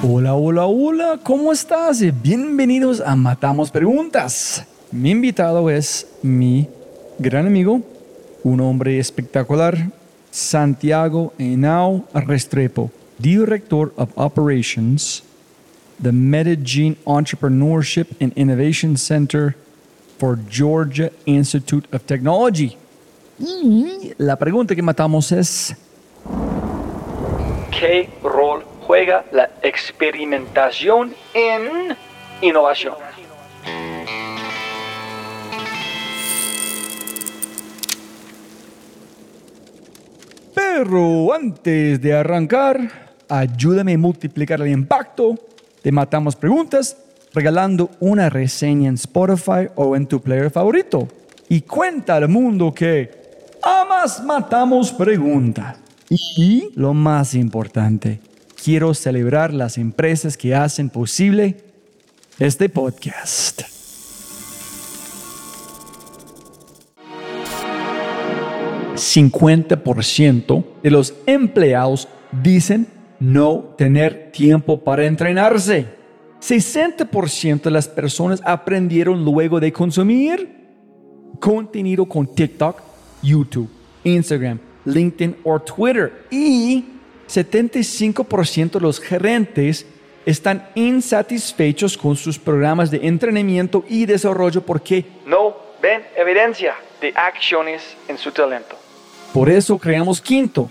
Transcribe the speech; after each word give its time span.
Hola, 0.00 0.36
hola, 0.36 0.66
hola, 0.66 1.18
¿cómo 1.24 1.50
estás? 1.50 2.00
Bienvenidos 2.22 3.00
a 3.00 3.16
Matamos 3.16 3.72
Preguntas. 3.72 4.64
Mi 4.92 5.10
invitado 5.10 5.68
es 5.70 6.06
mi 6.22 6.68
gran 7.18 7.48
amigo, 7.48 7.80
un 8.44 8.60
hombre 8.60 9.00
espectacular, 9.00 9.90
Santiago 10.30 11.32
Henao 11.36 12.04
Restrepo, 12.14 12.92
Director 13.18 13.92
of 13.96 14.10
Operations, 14.14 15.24
the 16.00 16.12
Medellin 16.12 16.96
Entrepreneurship 17.04 18.06
and 18.20 18.32
Innovation 18.36 18.96
Center 18.96 19.56
for 20.16 20.38
Georgia 20.48 21.10
Institute 21.26 21.88
of 21.92 22.04
Technology. 22.04 22.76
Y 23.40 24.12
la 24.16 24.36
pregunta 24.36 24.76
que 24.76 24.82
matamos 24.82 25.32
es... 25.32 25.74
¿Qué 27.72 28.08
rol 28.22 28.67
juega 28.88 29.22
la 29.32 29.50
experimentación 29.62 31.14
en 31.34 31.94
innovación. 32.40 32.94
Pero 40.54 41.34
antes 41.34 42.00
de 42.00 42.14
arrancar, 42.14 42.78
ayúdame 43.28 43.92
a 43.92 43.98
multiplicar 43.98 44.62
el 44.62 44.68
impacto 44.68 45.34
Te 45.82 45.92
Matamos 45.92 46.34
Preguntas 46.34 46.96
regalando 47.34 47.90
una 48.00 48.30
reseña 48.30 48.88
en 48.88 48.94
Spotify 48.94 49.68
o 49.74 49.96
en 49.96 50.06
tu 50.06 50.22
player 50.22 50.50
favorito. 50.50 51.06
Y 51.50 51.60
cuenta 51.60 52.16
al 52.16 52.26
mundo 52.28 52.72
que 52.72 53.10
amas 53.62 54.24
Matamos 54.24 54.92
Preguntas. 54.92 55.76
Y 56.08 56.70
lo 56.74 56.94
más 56.94 57.34
importante, 57.34 58.20
quiero 58.68 58.92
celebrar 58.92 59.54
las 59.54 59.78
empresas 59.78 60.36
que 60.36 60.54
hacen 60.54 60.90
posible 60.90 61.56
este 62.38 62.68
podcast. 62.68 63.62
¿50% 68.94 70.64
de 70.82 70.90
los 70.90 71.14
empleados 71.24 72.08
dicen 72.42 72.86
no 73.18 73.74
tener 73.78 74.32
tiempo 74.32 74.84
para 74.84 75.06
entrenarse? 75.06 75.86
60% 76.42 77.62
de 77.62 77.70
las 77.70 77.88
personas 77.88 78.42
aprendieron 78.44 79.24
luego 79.24 79.60
de 79.60 79.72
consumir 79.72 80.46
contenido 81.40 82.04
con 82.04 82.26
TikTok, 82.26 82.82
YouTube, 83.22 83.70
Instagram, 84.04 84.58
LinkedIn 84.84 85.36
o 85.42 85.58
Twitter. 85.58 86.26
Y 86.30 86.97
75% 87.28 88.72
de 88.72 88.80
los 88.80 89.00
gerentes 89.00 89.86
están 90.26 90.68
insatisfechos 90.74 91.96
con 91.96 92.16
sus 92.16 92.38
programas 92.38 92.90
de 92.90 93.06
entrenamiento 93.06 93.84
y 93.88 94.06
desarrollo 94.06 94.62
porque 94.62 95.04
no 95.26 95.56
ven 95.80 96.02
evidencia 96.16 96.74
de 97.00 97.12
acciones 97.14 97.96
en 98.08 98.18
su 98.18 98.30
talento. 98.32 98.76
Por 99.32 99.48
eso 99.48 99.78
creamos 99.78 100.20
Quinto. 100.20 100.70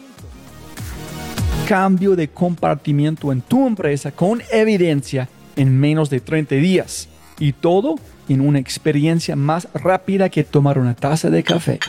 Cambio 1.68 2.16
de 2.16 2.28
compartimiento 2.28 3.32
en 3.32 3.42
tu 3.42 3.68
empresa 3.68 4.12
con 4.12 4.42
evidencia 4.52 5.28
en 5.56 5.80
menos 5.80 6.10
de 6.10 6.20
30 6.20 6.56
días. 6.56 7.10
Y 7.40 7.54
todo 7.54 7.96
en 8.30 8.42
una 8.42 8.60
experiencia 8.60 9.36
más 9.36 9.68
rápida 9.74 10.30
que 10.30 10.44
tomar 10.44 10.80
una 10.80 10.96
taza 10.96 11.30
de 11.30 11.44
café. 11.44 11.80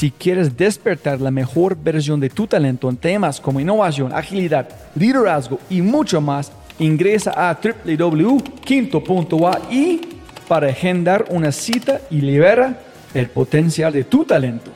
Si 0.00 0.10
quieres 0.10 0.56
despertar 0.56 1.20
la 1.20 1.30
mejor 1.30 1.76
versión 1.76 2.18
de 2.20 2.30
tu 2.30 2.46
talento 2.46 2.88
en 2.88 2.96
temas 2.96 3.38
como 3.38 3.60
innovación, 3.60 4.14
agilidad, 4.14 4.66
liderazgo 4.94 5.60
y 5.68 5.82
mucho 5.82 6.22
más, 6.22 6.50
ingresa 6.78 7.34
a 7.36 7.60
www.quinto.ai 7.62 10.00
para 10.48 10.68
agendar 10.68 11.26
una 11.28 11.52
cita 11.52 12.00
y 12.10 12.22
libera 12.22 12.80
el 13.12 13.28
potencial 13.28 13.92
de 13.92 14.04
tu 14.04 14.24
talento. 14.24 14.70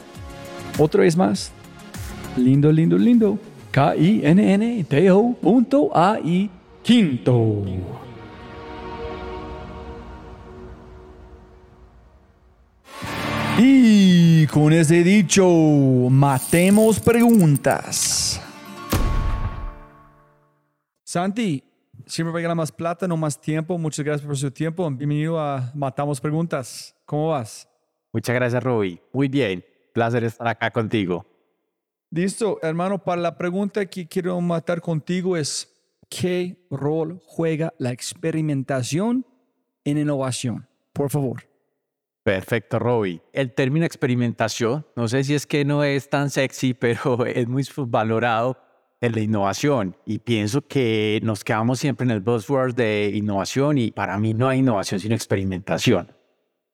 Otra 0.79 1.01
vez 1.01 1.17
más, 1.17 1.53
lindo, 2.37 2.71
lindo, 2.71 2.99
lindo, 2.99 3.39
K-I-N-N-T-O.ai, 3.71 4.91
quinto. 6.83 7.65
Y 14.45 14.47
con 14.47 14.75
ese 14.75 15.03
dicho, 15.03 15.49
matemos 16.11 17.01
preguntas. 17.01 18.39
Santi, 21.03 21.65
siempre 22.05 22.31
va 22.31 22.41
a 22.41 22.43
ganar 22.43 22.57
más 22.59 22.71
plata, 22.71 23.09
no 23.09 23.17
más 23.17 23.41
tiempo. 23.41 23.79
Muchas 23.79 24.05
gracias 24.05 24.27
por 24.27 24.37
su 24.37 24.51
tiempo. 24.51 24.87
Bienvenido 24.91 25.41
a 25.41 25.73
Matamos 25.75 26.21
Preguntas. 26.21 26.95
¿Cómo 27.07 27.29
vas? 27.31 27.67
Muchas 28.13 28.35
gracias, 28.35 28.63
Roby. 28.63 29.01
Muy 29.15 29.29
bien. 29.29 29.65
Placer 29.95 30.25
estar 30.25 30.47
acá 30.47 30.71
contigo. 30.71 31.25
Listo, 32.11 32.59
hermano. 32.61 33.03
Para 33.03 33.23
la 33.23 33.39
pregunta 33.39 33.87
que 33.87 34.07
quiero 34.07 34.39
matar 34.43 34.83
contigo 34.83 35.39
es, 35.39 35.73
¿qué 36.11 36.67
rol 36.71 37.19
juega 37.25 37.73
la 37.79 37.93
experimentación 37.93 39.25
en 39.87 39.97
innovación? 39.97 40.69
Por 40.93 41.09
favor. 41.09 41.54
Perfecto, 42.25 42.79
Robbie. 42.79 43.21
El 43.35 43.53
término 43.53 43.85
experimentación, 43.85 44.87
no 44.97 45.09
sé 45.09 45.25
si 45.25 45.35
es 45.35 45.47
que 45.47 45.67
no 45.67 45.85
es 45.85 46.09
tan 46.09 46.31
sexy, 46.31 46.73
pero 46.81 47.27
es 47.27 47.47
muy 47.47 47.65
valorado 47.87 48.57
en 49.03 49.13
la 49.13 49.21
innovación 49.21 49.95
y 50.07 50.19
pienso 50.21 50.67
que 50.67 51.21
nos 51.23 51.45
quedamos 51.45 51.79
siempre 51.79 52.05
en 52.05 52.11
el 52.11 52.21
buzzword 52.21 52.75
de 52.75 53.13
innovación 53.15 53.77
y 53.77 53.91
para 53.91 54.17
mí 54.17 54.33
no 54.33 54.49
hay 54.49 54.61
innovación 54.61 55.01
sino 55.01 55.15
experimentación. 55.15 56.17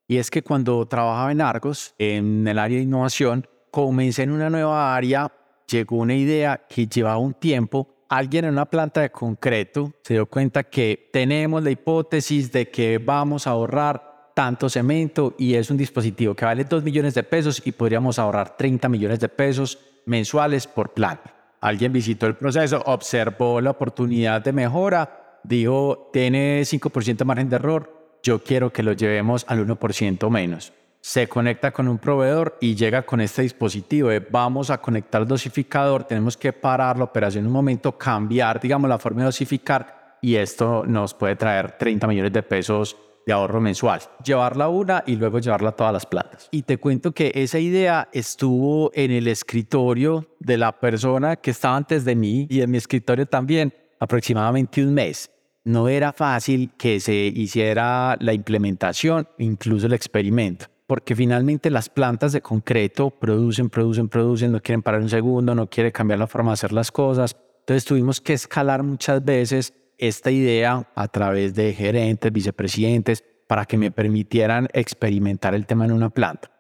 Y 0.07 0.19
es 0.19 0.31
que 0.31 0.43
cuando 0.43 0.87
trabajaba 0.87 1.33
en 1.33 1.41
Argos, 1.41 1.95
en 1.99 2.47
el 2.47 2.59
área 2.61 2.77
de 2.77 2.85
innovación, 2.85 3.49
comencé 3.73 4.23
en 4.23 4.31
una 4.31 4.51
nueva 4.51 4.95
área, 4.95 5.33
llegó 5.67 5.97
una 5.97 6.15
idea 6.15 6.65
que 6.69 6.87
llevaba 6.87 7.19
un 7.19 7.35
tiempo, 7.35 7.89
alguien 8.09 8.45
en 8.45 8.53
una 8.53 8.67
planta 8.67 9.01
de 9.01 9.11
concreto 9.11 9.93
se 10.05 10.15
dio 10.15 10.27
cuenta 10.27 10.63
que 10.63 11.11
tenemos 11.13 11.65
la 11.65 11.73
hipótesis 11.73 12.53
de 12.53 12.71
que 12.71 12.99
vamos 12.99 13.49
a 13.49 13.51
ahorrar 13.51 14.10
tanto 14.41 14.71
cemento 14.71 15.35
y 15.37 15.53
es 15.53 15.71
un 15.71 15.77
dispositivo 15.77 16.35
que 16.35 16.47
vale 16.47 16.65
2 16.65 16.83
millones 16.83 17.13
de 17.13 17.23
pesos 17.23 17.61
y 17.63 17.73
podríamos 17.73 18.19
ahorrar 18.19 18.57
30 18.57 18.89
millones 18.89 19.21
de 19.21 19.29
pesos 19.29 19.79
mensuales 20.07 20.67
por 20.67 20.95
plan. 20.95 21.21
Alguien 21.61 21.93
visitó 21.93 22.27
el 22.27 22.37
proceso, 22.37 22.83
observó 22.87 23.61
la 23.61 23.73
oportunidad 23.73 24.41
de 24.41 24.55
mejora, 24.55 25.41
dijo, 25.45 26.09
tiene 26.11 26.63
5% 26.63 27.19
de 27.19 27.25
margen 27.27 27.51
de 27.51 27.57
error, 27.57 28.19
yo 28.23 28.43
quiero 28.43 28.73
que 28.73 28.83
lo 28.83 28.95
llevemos 28.95 29.45
al 29.47 29.67
1% 29.67 30.31
menos. 30.31 30.73
Se 31.03 31.29
conecta 31.29 31.71
con 31.71 31.87
un 31.87 31.99
proveedor 31.99 32.57
y 32.63 32.75
llega 32.75 33.03
con 33.03 33.21
este 33.21 33.43
dispositivo 33.43 34.09
vamos 34.31 34.71
a 34.71 34.81
conectar 34.81 35.21
el 35.21 35.29
dosificador, 35.29 36.05
tenemos 36.05 36.39
que 36.39 36.55
parar 36.55 36.97
la 36.97 37.05
operación 37.05 37.47
un 37.47 37.53
momento, 37.53 37.99
cambiar, 37.99 38.59
digamos, 38.59 38.89
la 38.89 38.99
forma 38.99 39.21
de 39.21 39.27
dosificar 39.27 40.17
y 40.23 40.37
esto 40.37 40.85
nos 40.87 41.13
puede 41.13 41.37
traer 41.37 41.73
30 41.73 42.07
millones 42.07 42.33
de 42.33 42.43
pesos 42.43 42.97
de 43.31 43.35
ahorro 43.35 43.61
mensual. 43.61 44.01
Llevarla 44.25 44.69
una 44.69 45.05
y 45.07 45.17
luego 45.17 45.39
llevarla 45.39 45.71
a 45.71 45.77
todas 45.77 45.93
las 45.93 46.07
plantas. 46.07 46.49
Y 46.51 46.63
te 46.63 46.79
cuento 46.79 47.13
que 47.13 47.31
esa 47.35 47.59
idea 47.59 48.09
estuvo 48.13 48.91
en 48.95 49.13
el 49.13 49.29
escritorio 49.29 50.27
de 50.41 50.59
la 50.59 50.79
persona 50.79 51.37
que 51.37 51.53
estaba 51.53 51.77
antes 51.77 52.05
de 52.05 52.17
mí 52.17 52.47
y 52.51 52.61
en 52.61 52.71
mi 52.71 52.79
escritorio 52.79 53.27
también 53.27 53.73
aproximadamente 54.01 54.83
un 54.83 54.95
mes. 54.95 55.31
No 55.63 55.89
era 55.89 56.13
fácil 56.13 56.73
que 56.77 56.99
se 56.99 57.15
hiciera 57.15 58.17
la 58.19 58.33
implementación, 58.33 59.29
incluso 59.39 59.87
el 59.87 59.93
experimento 59.93 60.67
porque 60.87 61.15
finalmente 61.15 61.71
las 61.71 61.89
plantas 61.89 62.33
de 62.33 62.41
concreto 62.41 63.11
producen, 63.11 63.71
producen, 63.71 64.09
producen, 64.09 64.51
no 64.51 64.61
quieren 64.61 64.83
parar 64.83 65.01
un 65.01 65.09
segundo, 65.09 65.55
no 65.55 65.69
quieren 65.69 65.93
cambiar 65.93 66.19
la 66.19 66.27
forma 66.27 66.51
de 66.51 66.55
hacer 66.55 66.73
las 66.73 66.91
cosas. 66.91 67.37
Entonces 67.61 67.85
tuvimos 67.85 68.21
que 68.21 68.33
escalar 68.33 68.83
muchas 68.83 69.25
veces 69.25 69.73
esta 70.01 70.31
idea 70.31 70.89
a 70.95 71.09
través 71.09 71.55
de 71.55 71.73
gerentes, 71.75 72.33
vicepresidentes, 72.33 73.23
para 73.47 73.67
que 73.67 73.77
me 73.77 73.91
permitieran 73.91 74.69
experimentar 74.73 75.55
el 75.55 75.67
tema 75.67 75.85
en 75.85 75.93
una 75.93 76.11
planta. 76.11 76.51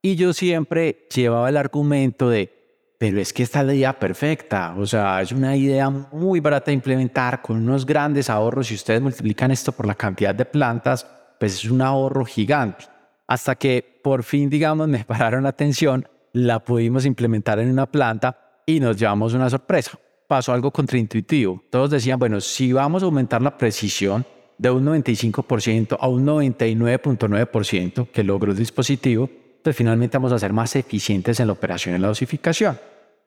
Y 0.00 0.16
yo 0.16 0.32
siempre 0.32 1.06
llevaba 1.14 1.48
el 1.48 1.56
argumento 1.56 2.30
de, 2.30 2.94
pero 2.98 3.20
es 3.20 3.32
que 3.32 3.42
esta 3.42 3.60
es 3.60 3.66
la 3.66 3.74
idea 3.74 3.98
perfecta, 3.98 4.74
o 4.78 4.86
sea, 4.86 5.20
es 5.20 5.32
una 5.32 5.56
idea 5.56 5.90
muy 5.90 6.40
barata 6.40 6.66
de 6.66 6.74
implementar 6.74 7.42
con 7.42 7.56
unos 7.56 7.84
grandes 7.84 8.30
ahorros. 8.30 8.68
Si 8.68 8.74
ustedes 8.74 9.02
multiplican 9.02 9.50
esto 9.50 9.72
por 9.72 9.86
la 9.86 9.94
cantidad 9.94 10.34
de 10.34 10.44
plantas, 10.44 11.06
pues 11.38 11.54
es 11.54 11.70
un 11.70 11.82
ahorro 11.82 12.24
gigante. 12.24 12.84
Hasta 13.26 13.56
que 13.56 14.00
por 14.02 14.22
fin, 14.22 14.48
digamos, 14.48 14.88
me 14.88 15.04
pararon 15.04 15.42
la 15.42 15.48
atención, 15.50 16.08
la 16.32 16.60
pudimos 16.60 17.04
implementar 17.04 17.58
en 17.58 17.70
una 17.70 17.86
planta 17.86 18.62
y 18.64 18.78
nos 18.78 18.96
llevamos 18.96 19.34
una 19.34 19.50
sorpresa. 19.50 19.98
Pasó 20.28 20.52
algo 20.52 20.70
contraintuitivo. 20.70 21.62
Todos 21.70 21.90
decían, 21.90 22.18
bueno, 22.18 22.40
si 22.40 22.72
vamos 22.72 23.02
a 23.02 23.06
aumentar 23.06 23.42
la 23.42 23.56
precisión 23.56 24.24
de 24.58 24.70
un 24.70 24.86
95% 24.86 25.96
a 26.00 26.08
un 26.08 26.26
99.9% 26.26 28.10
que 28.10 28.24
logró 28.24 28.52
el 28.52 28.58
dispositivo, 28.58 29.28
pues 29.62 29.76
finalmente 29.76 30.16
vamos 30.16 30.32
a 30.32 30.38
ser 30.38 30.52
más 30.52 30.74
eficientes 30.76 31.40
en 31.40 31.48
la 31.48 31.52
operación 31.52 31.94
y 31.94 31.98
la 31.98 32.08
dosificación. 32.08 32.78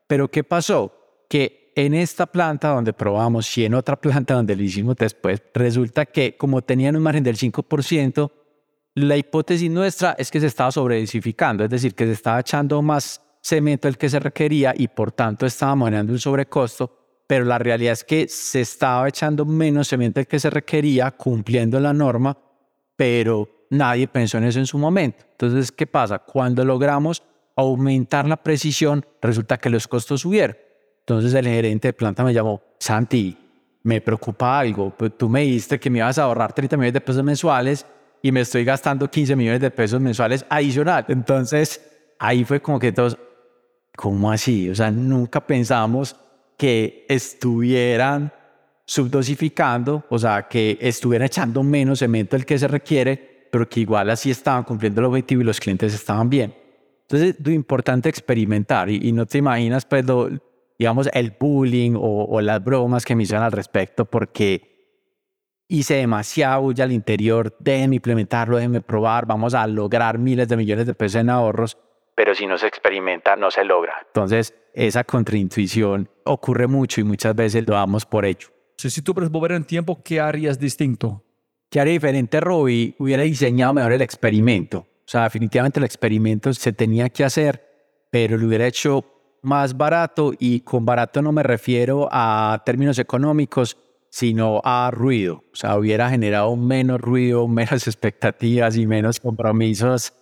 Pero 0.07 0.29
¿qué 0.29 0.43
pasó? 0.43 0.93
Que 1.29 1.71
en 1.75 1.93
esta 1.93 2.25
planta 2.25 2.69
donde 2.69 2.93
probamos 2.93 3.57
y 3.57 3.65
en 3.65 3.73
otra 3.73 3.95
planta 4.01 4.33
donde 4.33 4.55
lo 4.55 4.63
hicimos 4.63 4.95
después, 4.95 5.41
resulta 5.53 6.05
que 6.05 6.35
como 6.35 6.61
tenían 6.61 6.95
un 6.95 7.03
margen 7.03 7.23
del 7.23 7.37
5%, 7.37 8.31
la 8.95 9.17
hipótesis 9.17 9.69
nuestra 9.69 10.15
es 10.17 10.31
que 10.31 10.39
se 10.39 10.47
estaba 10.47 10.71
sobredosificando, 10.71 11.63
es 11.63 11.69
decir, 11.69 11.93
que 11.93 12.05
se 12.05 12.13
estaba 12.13 12.39
echando 12.39 12.81
más 12.81 13.21
cemento 13.41 13.87
del 13.87 13.97
que 13.97 14.09
se 14.09 14.19
requería 14.19 14.73
y 14.75 14.87
por 14.87 15.11
tanto 15.11 15.45
estaba 15.45 15.77
generando 15.77 16.13
un 16.13 16.19
sobrecosto, 16.19 17.23
pero 17.27 17.45
la 17.45 17.57
realidad 17.57 17.93
es 17.93 18.03
que 18.03 18.27
se 18.27 18.61
estaba 18.61 19.07
echando 19.07 19.45
menos 19.45 19.87
cemento 19.87 20.19
del 20.19 20.27
que 20.27 20.39
se 20.39 20.49
requería, 20.49 21.11
cumpliendo 21.11 21.79
la 21.79 21.93
norma, 21.93 22.37
pero 22.95 23.67
nadie 23.69 24.07
pensó 24.07 24.37
en 24.37 24.45
eso 24.45 24.59
en 24.59 24.65
su 24.65 24.77
momento. 24.77 25.25
Entonces, 25.31 25.71
¿qué 25.71 25.87
pasa? 25.87 26.19
Cuando 26.19 26.65
logramos 26.65 27.23
aumentar 27.55 28.27
la 28.27 28.37
precisión, 28.37 29.05
resulta 29.21 29.57
que 29.57 29.69
los 29.69 29.87
costos 29.87 30.21
subieron. 30.21 30.57
Entonces 31.01 31.33
el 31.33 31.45
gerente 31.47 31.89
de 31.89 31.93
planta 31.93 32.23
me 32.23 32.33
llamó, 32.33 32.61
Santi, 32.79 33.37
me 33.83 34.01
preocupa 34.01 34.59
algo, 34.59 34.93
pues 34.95 35.17
tú 35.17 35.29
me 35.29 35.41
dijiste 35.41 35.79
que 35.79 35.89
me 35.89 35.99
ibas 35.99 36.17
a 36.17 36.23
ahorrar 36.23 36.53
30 36.53 36.77
millones 36.77 36.93
de 36.93 37.01
pesos 37.01 37.23
mensuales 37.23 37.85
y 38.21 38.31
me 38.31 38.41
estoy 38.41 38.63
gastando 38.63 39.09
15 39.09 39.35
millones 39.35 39.61
de 39.61 39.71
pesos 39.71 39.99
mensuales 39.99 40.45
adicional. 40.49 41.05
Entonces 41.07 41.81
ahí 42.19 42.43
fue 42.43 42.61
como 42.61 42.79
que 42.79 42.91
todos, 42.91 43.17
¿cómo 43.99 44.31
así? 44.31 44.69
O 44.69 44.75
sea, 44.75 44.91
nunca 44.91 45.45
pensamos 45.45 46.15
que 46.57 47.05
estuvieran 47.09 48.31
subdosificando, 48.85 50.05
o 50.09 50.17
sea, 50.17 50.47
que 50.47 50.77
estuvieran 50.79 51.25
echando 51.25 51.63
menos 51.63 51.99
cemento 51.99 52.37
del 52.37 52.45
que 52.45 52.57
se 52.57 52.69
requiere, 52.69 53.49
pero 53.51 53.67
que 53.67 53.81
igual 53.81 54.09
así 54.09 54.31
estaban 54.31 54.63
cumpliendo 54.63 55.01
el 55.01 55.07
objetivo 55.07 55.41
y 55.41 55.43
los 55.43 55.59
clientes 55.59 55.93
estaban 55.93 56.29
bien. 56.29 56.55
Entonces, 57.01 57.35
lo 57.43 57.51
importante 57.51 58.07
es 58.07 58.17
experimentar 58.17 58.89
y, 58.89 59.11
no 59.11 59.25
te 59.25 59.39
imaginas, 59.39 59.83
pues, 59.83 60.05
digamos, 60.77 61.09
el 61.11 61.35
bullying 61.37 61.95
o, 61.95 62.23
o, 62.23 62.39
las 62.39 62.63
bromas 62.63 63.03
que 63.03 63.17
me 63.17 63.23
hicieron 63.23 63.43
al 63.43 63.51
respecto 63.51 64.05
porque 64.05 64.95
hice 65.67 65.95
demasiado 65.95 66.71
ya 66.71 66.85
al 66.85 66.93
interior, 66.93 67.53
déjenme 67.59 67.97
implementarlo, 67.97 68.55
déjenme 68.55 68.79
probar, 68.79 69.25
vamos 69.25 69.53
a 69.53 69.67
lograr 69.67 70.17
miles 70.19 70.47
de 70.47 70.55
millones 70.55 70.85
de 70.87 70.93
pesos 70.93 71.19
en 71.19 71.29
ahorros 71.29 71.77
pero 72.19 72.35
si 72.35 72.45
no 72.45 72.57
se 72.57 72.67
experimenta 72.67 73.37
no 73.37 73.49
se 73.49 73.63
logra. 73.63 73.93
Entonces, 74.07 74.53
esa 74.73 75.05
contraintuición 75.05 76.09
ocurre 76.25 76.67
mucho 76.67 76.99
y 76.99 77.05
muchas 77.05 77.33
veces 77.33 77.65
lo 77.65 77.75
damos 77.75 78.05
por 78.05 78.25
hecho. 78.25 78.49
Si 78.75 79.01
tú 79.01 79.13
puedes 79.13 79.31
volver 79.31 79.53
en 79.53 79.63
tiempo, 79.63 80.03
¿qué 80.03 80.19
harías 80.19 80.59
distinto? 80.59 81.23
¿Qué 81.69 81.79
haría 81.79 81.93
diferente, 81.93 82.41
Robbie? 82.41 82.93
Hubiera 82.99 83.23
diseñado 83.23 83.73
mejor 83.73 83.93
el 83.93 84.01
experimento. 84.01 84.79
O 84.79 85.05
sea, 85.05 85.23
definitivamente 85.23 85.79
el 85.79 85.85
experimento 85.85 86.53
se 86.53 86.73
tenía 86.73 87.07
que 87.07 87.23
hacer, 87.23 87.65
pero 88.11 88.37
lo 88.37 88.47
hubiera 88.47 88.67
hecho 88.67 89.05
más 89.41 89.77
barato 89.77 90.33
y 90.37 90.59
con 90.59 90.85
barato 90.85 91.21
no 91.21 91.31
me 91.31 91.43
refiero 91.43 92.09
a 92.11 92.61
términos 92.65 92.99
económicos, 92.99 93.77
sino 94.09 94.59
a 94.65 94.91
ruido. 94.91 95.45
O 95.53 95.55
sea, 95.55 95.77
hubiera 95.77 96.09
generado 96.09 96.53
menos 96.57 96.99
ruido, 96.99 97.47
menos 97.47 97.87
expectativas 97.87 98.75
y 98.75 98.85
menos 98.85 99.21
compromisos 99.21 100.18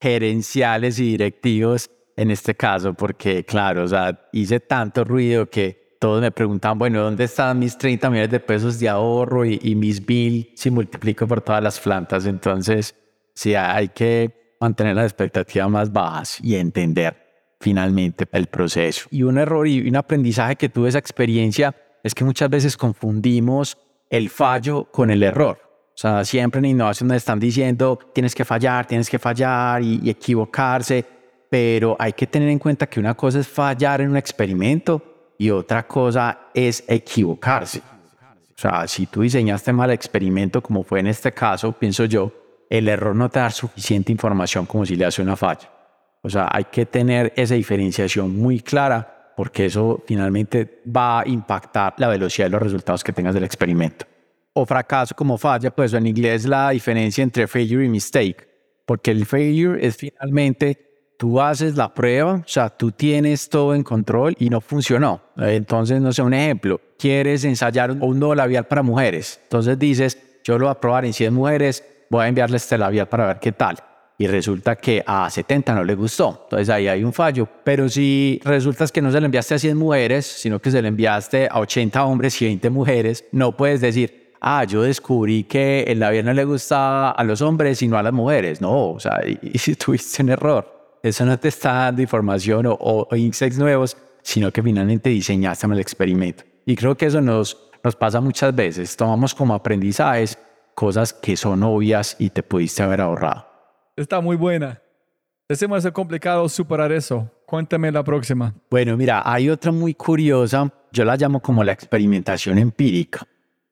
gerenciales 0.00 0.98
y 0.98 1.10
directivos 1.12 1.90
en 2.16 2.30
este 2.30 2.54
caso, 2.54 2.94
porque 2.94 3.44
claro, 3.44 3.84
o 3.84 3.88
sea, 3.88 4.28
hice 4.32 4.60
tanto 4.60 5.04
ruido 5.04 5.48
que 5.48 5.96
todos 5.98 6.20
me 6.20 6.30
preguntaban, 6.30 6.78
bueno, 6.78 7.02
¿dónde 7.02 7.24
están 7.24 7.58
mis 7.58 7.76
30 7.76 8.08
millones 8.10 8.30
de 8.30 8.40
pesos 8.40 8.78
de 8.78 8.88
ahorro 8.88 9.44
y, 9.44 9.74
mis 9.74 10.04
bill 10.04 10.50
si 10.54 10.70
multiplico 10.70 11.26
por 11.26 11.42
todas 11.42 11.62
las 11.62 11.78
plantas? 11.78 12.26
Entonces, 12.26 12.94
sí, 13.34 13.54
hay 13.54 13.88
que 13.88 14.56
mantener 14.60 14.96
las 14.96 15.06
expectativas 15.06 15.70
más 15.70 15.92
bajas 15.92 16.38
y 16.42 16.56
entender 16.56 17.16
finalmente 17.60 18.26
el 18.32 18.46
proceso. 18.46 19.08
Y 19.10 19.22
un 19.22 19.38
error 19.38 19.68
y 19.68 19.86
un 19.86 19.96
aprendizaje 19.96 20.56
que 20.56 20.68
tuve 20.68 20.88
esa 20.88 20.98
experiencia 20.98 21.74
es 22.02 22.14
que 22.14 22.24
muchas 22.24 22.48
veces 22.48 22.76
confundimos 22.76 23.76
el 24.08 24.30
fallo 24.30 24.84
con 24.90 25.10
el 25.10 25.22
error. 25.22 25.69
O 26.00 26.02
sea, 26.02 26.24
siempre 26.24 26.60
en 26.60 26.64
innovación 26.64 27.08
nos 27.08 27.18
están 27.18 27.38
diciendo 27.38 27.98
tienes 28.14 28.34
que 28.34 28.42
fallar, 28.42 28.86
tienes 28.86 29.10
que 29.10 29.18
fallar 29.18 29.82
y, 29.82 30.08
equivocarse, 30.08 31.04
pero 31.50 31.94
hay 31.98 32.14
que 32.14 32.26
tener 32.26 32.48
en 32.48 32.58
cuenta 32.58 32.86
que 32.86 32.98
una 32.98 33.12
cosa 33.12 33.40
es 33.40 33.46
fallar 33.46 34.00
en 34.00 34.08
un 34.08 34.16
experimento 34.16 35.34
y 35.36 35.50
otra 35.50 35.86
cosa 35.86 36.48
es 36.54 36.82
equivocarse. 36.88 37.80
O 37.80 38.56
sea, 38.56 38.88
si 38.88 39.08
tú 39.08 39.20
diseñaste 39.20 39.74
mal 39.74 39.90
el 39.90 39.94
experimento, 39.94 40.62
como 40.62 40.84
fue 40.84 41.00
en 41.00 41.08
este 41.08 41.32
caso, 41.32 41.70
pienso 41.72 42.06
yo, 42.06 42.32
el 42.70 42.88
error 42.88 43.14
no 43.14 43.28
te 43.28 43.40
da 43.40 43.50
suficiente 43.50 44.10
información 44.10 44.64
como 44.64 44.86
si 44.86 44.96
le 44.96 45.04
hace 45.04 45.20
una 45.20 45.36
falla. 45.36 45.70
O 46.22 46.30
sea, 46.30 46.48
hay 46.50 46.64
que 46.64 46.86
tener 46.86 47.34
esa 47.36 47.56
diferenciación 47.56 48.34
muy 48.34 48.60
clara 48.60 49.34
porque 49.36 49.66
eso 49.66 50.02
finalmente 50.06 50.80
va 50.88 51.20
a 51.20 51.28
impactar 51.28 51.92
la 51.98 52.08
velocidad 52.08 52.46
de 52.46 52.52
los 52.52 52.62
resultados 52.62 53.04
que 53.04 53.12
tengas 53.12 53.34
del 53.34 53.44
experimento 53.44 54.09
o 54.60 54.66
fracaso 54.66 55.14
como 55.14 55.38
falla, 55.38 55.70
pues 55.70 55.92
en 55.92 56.06
inglés 56.06 56.44
la 56.46 56.70
diferencia 56.70 57.22
entre 57.22 57.46
failure 57.46 57.84
y 57.84 57.88
mistake, 57.88 58.48
porque 58.84 59.10
el 59.10 59.26
failure 59.26 59.84
es 59.84 59.96
finalmente 59.96 60.90
tú 61.16 61.38
haces 61.38 61.76
la 61.76 61.92
prueba, 61.92 62.36
o 62.36 62.42
sea, 62.46 62.70
tú 62.70 62.92
tienes 62.92 63.48
todo 63.50 63.74
en 63.74 63.82
control 63.82 64.34
y 64.38 64.48
no 64.48 64.62
funcionó. 64.62 65.20
Entonces, 65.36 66.00
no 66.00 66.12
sé, 66.12 66.22
un 66.22 66.32
ejemplo, 66.32 66.80
quieres 66.98 67.44
ensayar 67.44 67.90
un, 67.90 68.18
nuevo 68.18 68.34
labial 68.34 68.66
para 68.66 68.82
mujeres, 68.82 69.38
entonces 69.42 69.78
dices, 69.78 70.18
yo 70.42 70.58
lo 70.58 70.64
voy 70.64 70.72
a 70.72 70.80
probar 70.80 71.04
en 71.04 71.12
100 71.12 71.34
mujeres, 71.34 71.84
voy 72.08 72.24
a 72.24 72.28
enviarle 72.28 72.56
este 72.56 72.78
labial 72.78 73.06
para 73.06 73.26
ver 73.26 73.38
qué 73.38 73.52
tal. 73.52 73.76
Y 74.16 74.26
resulta 74.26 74.76
que 74.76 75.02
a 75.06 75.30
70 75.30 75.74
no 75.74 75.82
le 75.82 75.94
gustó. 75.94 76.42
Entonces 76.44 76.68
ahí 76.68 76.88
hay 76.88 77.02
un 77.02 77.12
fallo. 77.14 77.48
Pero 77.64 77.88
si 77.88 78.38
resulta 78.44 78.86
que 78.88 79.00
no 79.00 79.10
se 79.10 79.18
le 79.18 79.24
enviaste 79.24 79.54
a 79.54 79.58
100 79.58 79.78
mujeres, 79.78 80.26
sino 80.26 80.58
que 80.58 80.70
se 80.70 80.82
le 80.82 80.88
enviaste 80.88 81.48
a 81.50 81.58
80 81.58 82.04
hombres 82.04 82.42
y 82.42 82.44
20 82.44 82.68
mujeres, 82.68 83.24
no 83.32 83.56
puedes 83.56 83.80
decir, 83.80 84.19
ah, 84.40 84.64
yo 84.64 84.82
descubrí 84.82 85.44
que 85.44 85.84
el 85.84 86.00
labial 86.00 86.24
no 86.24 86.32
le 86.32 86.44
gustaba 86.44 87.10
a 87.10 87.24
los 87.24 87.40
hombres 87.42 87.78
sino 87.78 87.96
a 87.96 88.02
las 88.02 88.12
mujeres. 88.12 88.60
No, 88.60 88.90
o 88.92 89.00
sea, 89.00 89.20
y, 89.26 89.58
si 89.58 89.74
tuviste 89.76 90.22
un 90.22 90.30
error. 90.30 90.98
Eso 91.02 91.24
no 91.24 91.38
te 91.38 91.48
está 91.48 91.72
dando 91.72 92.02
información 92.02 92.66
o, 92.66 92.76
o, 92.78 93.16
insights 93.16 93.58
nuevos, 93.58 93.96
sino 94.22 94.50
que 94.50 94.62
finalmente 94.62 95.08
diseñaste 95.08 95.66
el 95.66 95.78
experimento. 95.78 96.44
Y 96.66 96.76
creo 96.76 96.94
que 96.94 97.06
eso 97.06 97.22
nos, 97.22 97.70
nos 97.82 97.96
pasa 97.96 98.20
muchas 98.20 98.54
veces. 98.54 98.94
Tomamos 98.96 99.34
como 99.34 99.54
aprendizajes 99.54 100.38
cosas 100.74 101.12
que 101.12 101.36
son 101.36 101.62
obvias 101.62 102.16
y 102.18 102.30
te 102.30 102.42
pudiste 102.42 102.82
haber 102.82 103.00
ahorrado. 103.00 103.46
Está 103.96 104.20
muy 104.20 104.36
buena. 104.36 104.80
Es 105.48 105.58
demasiado 105.60 105.92
complicado 105.92 106.48
superar 106.48 106.92
eso. 106.92 107.30
Cuéntame 107.44 107.90
la 107.90 108.04
próxima. 108.04 108.54
Bueno, 108.70 108.96
mira, 108.96 109.22
hay 109.24 109.50
otra 109.50 109.72
muy 109.72 109.94
curiosa. 109.94 110.72
Yo 110.92 111.04
la 111.04 111.16
llamo 111.16 111.40
como 111.40 111.64
la 111.64 111.72
experimentación 111.72 112.58
empírica. 112.58 113.26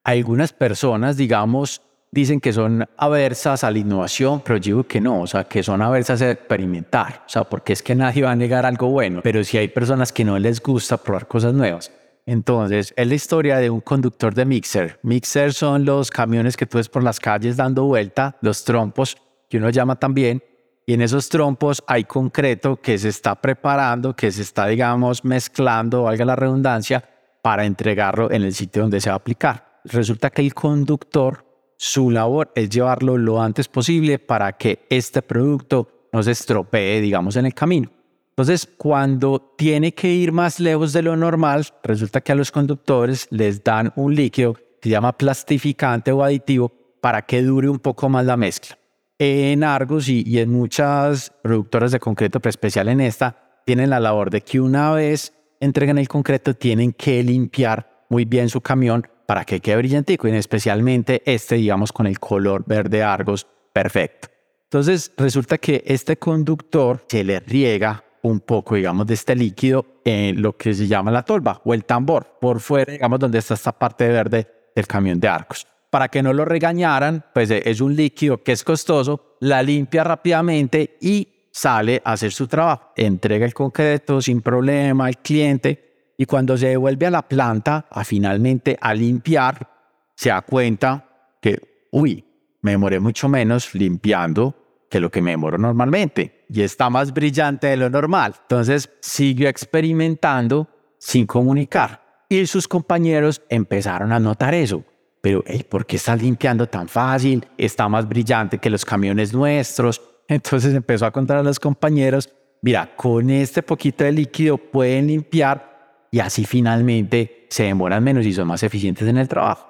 Algunas 0.05 0.53
personas, 0.53 1.17
digamos, 1.17 1.83
dicen 2.11 2.41
que 2.41 2.53
son 2.53 2.89
aversas 2.97 3.65
a 3.65 3.71
la 3.71 3.79
innovación, 3.79 4.41
pero 4.45 4.57
yo 4.59 4.77
digo 4.77 4.85
que 4.85 5.01
no, 5.01 5.23
o 5.23 5.27
sea, 5.27 5.45
que 5.45 5.63
son 5.63 5.83
aversas 5.83 6.23
a 6.23 6.31
experimentar, 6.31 7.25
o 7.27 7.29
sea, 7.29 7.45
porque 7.45 7.73
es 7.73 7.83
que 7.83 7.95
nadie 7.95 8.23
va 8.23 8.33
a 8.33 8.37
negar 8.37 8.65
algo 8.65 8.89
bueno, 8.89 9.21
pero 9.23 9.45
si 9.45 9.59
hay 9.59 9.69
personas 9.69 10.13
que 10.13 10.25
no 10.25 10.39
les 10.39 10.63
gusta 10.63 10.97
probar 10.97 11.29
cosas 11.29 11.55
nuevas. 11.55 11.93
Entonces, 12.27 12.93
es 12.95 13.07
la 13.07 13.15
historia 13.15 13.57
de 13.57 13.71
un 13.71 13.81
conductor 13.81 14.35
de 14.35 14.45
mixer. 14.45 14.99
Mixer 15.03 15.55
son 15.55 15.87
los 15.87 16.11
camiones 16.11 16.59
que 16.59 16.67
tú 16.67 16.77
ves 16.77 16.89
por 16.89 17.03
las 17.03 17.19
calles 17.19 17.57
dando 17.57 17.85
vuelta, 17.85 18.37
los 18.43 18.65
trompos, 18.65 19.17
que 19.49 19.57
uno 19.57 19.71
llama 19.71 19.97
también, 19.97 20.43
y 20.85 20.93
en 20.93 21.03
esos 21.03 21.29
trompos 21.29 21.83
hay 21.87 22.05
concreto 22.05 22.77
que 22.77 22.99
se 22.99 23.09
está 23.09 23.35
preparando, 23.35 24.15
que 24.15 24.31
se 24.31 24.43
está, 24.43 24.67
digamos, 24.67 25.25
mezclando, 25.25 26.03
valga 26.05 26.25
la 26.25 26.37
redundancia, 26.37 27.03
para 27.41 27.65
entregarlo 27.65 28.31
en 28.31 28.43
el 28.43 28.55
sitio 28.55 28.83
donde 28.83 29.01
se 29.01 29.09
va 29.09 29.15
a 29.15 29.19
aplicar 29.19 29.68
resulta 29.85 30.31
que 30.31 30.43
el 30.43 30.55
conductor, 30.55 31.45
su 31.77 32.11
labor 32.11 32.51
es 32.55 32.71
llevarlo 32.71 33.17
lo 33.17 33.41
antes 33.41 33.69
posible 33.69 34.19
para 34.19 34.53
que 34.53 34.87
este 34.91 35.23
producto 35.23 36.09
no 36.13 36.23
se 36.23 36.33
estropee, 36.33 37.01
digamos, 37.01 37.37
en 37.37 37.47
el 37.47 37.55
camino. 37.55 37.91
Entonces, 38.31 38.69
cuando 38.77 39.55
tiene 39.57 39.93
que 39.93 40.13
ir 40.13 40.31
más 40.31 40.61
lejos 40.61 40.93
de 40.93 41.03
lo 41.03 41.17
normal, 41.17 41.67
resulta 41.83 42.21
que 42.21 42.33
a 42.33 42.37
los 42.37 42.53
conductores 42.53 43.27
les 43.31 43.65
dan 43.65 43.93
un 43.97 44.15
líquido 44.15 44.55
que 44.55 44.63
se 44.85 44.91
llama 44.91 45.17
plastificante 45.17 46.13
o 46.13 46.23
aditivo 46.23 46.73
para 47.01 47.23
que 47.23 47.43
dure 47.43 47.69
un 47.69 47.81
poco 47.81 48.09
más 48.09 48.25
la 48.25 48.37
mezcla. 48.37 48.79
En 49.19 49.65
Argos 49.65 50.09
y, 50.09 50.39
en 50.39 50.53
muchas 50.53 51.33
productoras 51.43 51.91
de 51.91 51.99
concreto, 51.99 52.39
pero 52.39 52.51
especial 52.51 52.89
en 52.89 53.01
esta, 53.01 53.61
tienen 53.67 53.91
la 53.91 53.99
labor 53.99 54.31
de 54.31 54.41
que 54.41 54.61
una 54.61 54.93
vez 54.93 55.33
entregan 55.59 55.99
el 55.99 56.07
concreto 56.07 56.55
tienen 56.55 56.93
que 56.93 57.21
limpiar 57.25 58.05
muy 58.09 58.25
bien 58.25 58.49
su 58.49 58.61
camión 58.61 59.07
para 59.29 59.45
que 59.45 59.61
quede 59.61 59.77
brillantico 59.77 60.27
y 60.27 60.35
especialmente 60.35 61.21
este, 61.27 61.57
digamos, 61.57 61.93
con 61.93 62.07
el 62.07 62.19
color 62.19 62.65
verde 62.67 63.03
Argos 63.03 63.47
perfecto. 63.75 64.29
Entonces 64.65 65.13
resulta 65.19 65.59
que 65.59 65.85
este 65.87 66.17
conductor 66.17 67.05
se 67.07 67.23
le 67.23 67.39
riega 67.41 68.03
un 68.23 68.41
poco, 68.41 68.77
digamos, 68.77 69.07
de 69.07 69.13
este 69.13 69.37
líquido 69.37 69.85
en 70.03 70.41
lo 70.41 70.57
que 70.57 70.73
se 70.73 70.87
llama 70.87 71.11
la 71.11 71.25
tolva 71.25 71.61
o 71.63 71.75
el 71.75 71.85
tambor, 71.85 72.39
por 72.41 72.61
fuera, 72.61 72.91
digamos, 72.91 73.19
donde 73.19 73.41
está 73.41 73.53
esta 73.53 73.73
parte 73.73 74.09
verde 74.09 74.47
del 74.75 74.87
camión 74.87 75.21
de 75.21 75.29
Argos. 75.29 75.67
Para 75.91 76.09
que 76.09 76.23
no 76.23 76.33
lo 76.33 76.47
regañaran, 76.47 77.23
pues 77.35 77.51
es 77.51 77.83
un 77.83 77.95
líquido 77.95 78.43
que 78.43 78.53
es 78.53 78.65
costoso, 78.65 79.37
la 79.41 79.63
limpia 79.63 80.05
rápidamente 80.05 80.97
y 81.03 81.29
sale 81.51 82.01
a 82.03 82.13
hacer 82.13 82.33
su 82.33 82.47
trabajo. 82.47 82.93
Entrega 82.97 83.45
el 83.45 83.53
concreto 83.53 84.23
sin 84.23 84.41
problema 84.41 85.05
al 85.05 85.19
cliente 85.19 85.88
y 86.21 86.27
cuando 86.27 86.59
se 86.59 86.69
devuelve 86.69 87.07
a 87.07 87.11
la 87.11 87.23
planta 87.23 87.87
a 87.89 88.05
finalmente 88.05 88.77
a 88.81 88.93
limpiar, 88.93 89.71
se 90.17 90.31
da 90.31 90.43
cuenta 90.43 91.37
que, 91.41 91.87
uy, 91.93 92.25
me 92.61 92.73
demoré 92.73 92.99
mucho 92.99 93.29
menos 93.29 93.73
limpiando 93.73 94.55
que 94.91 94.99
lo 94.99 95.11
que 95.11 95.23
me 95.23 95.31
demoro 95.31 95.59
normalmente 95.59 96.45
y 96.49 96.63
está 96.63 96.91
más 96.91 97.15
brillante 97.15 97.69
de 97.69 97.77
lo 97.77 97.89
normal. 97.89 98.35
Entonces 98.43 98.91
siguió 99.01 99.49
experimentando 99.49 100.69
sin 100.99 101.25
comunicar 101.25 102.25
y 102.29 102.45
sus 102.47 102.67
compañeros 102.67 103.41
empezaron 103.49 104.13
a 104.13 104.19
notar 104.19 104.55
eso. 104.55 104.83
Pero, 105.21 105.45
¿por 105.69 105.87
qué 105.87 105.97
está 105.97 106.17
limpiando 106.17 106.69
tan 106.69 106.89
fácil? 106.89 107.47
Está 107.57 107.89
más 107.89 108.09
brillante 108.09 108.59
que 108.59 108.71
los 108.71 108.85
camiones 108.85 109.33
nuestros. 109.33 110.01
Entonces 110.29 110.75
empezó 110.75 111.07
a 111.07 111.13
contar 111.13 111.37
a 111.37 111.43
los 111.45 111.61
compañeros, 111.61 112.29
mira, 112.61 112.95
con 112.97 113.31
este 113.31 113.63
poquito 113.63 114.03
de 114.03 114.13
líquido 114.13 114.59
pueden 114.59 115.07
limpiar 115.07 115.78
y 116.11 116.21
así 116.21 116.45
finalmente 116.45 117.47
se 117.51 117.65
demoran 117.65 118.03
menos 118.03 118.27
y 118.27 118.33
son 118.33 118.49
más 118.49 118.63
eficientes 118.63 119.07
en 119.07 119.19
el 119.19 119.29
trabajo. 119.29 119.67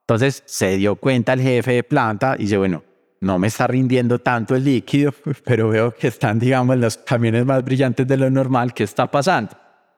Entonces 0.00 0.42
se 0.46 0.76
dio 0.76 0.96
cuenta 0.96 1.32
el 1.32 1.40
jefe 1.40 1.72
de 1.72 1.82
planta 1.82 2.36
y 2.38 2.42
dice, 2.42 2.56
bueno, 2.56 2.84
no 3.20 3.38
me 3.38 3.48
está 3.48 3.66
rindiendo 3.66 4.18
tanto 4.18 4.54
el 4.54 4.64
líquido, 4.64 5.12
pero 5.44 5.68
veo 5.68 5.92
que 5.94 6.08
están, 6.08 6.38
digamos, 6.38 6.76
los 6.76 6.96
camiones 6.96 7.44
más 7.44 7.64
brillantes 7.64 8.06
de 8.06 8.16
lo 8.16 8.30
normal, 8.30 8.72
¿qué 8.72 8.84
está 8.84 9.10
pasando? 9.10 9.52